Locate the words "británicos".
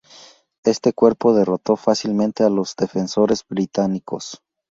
3.47-4.41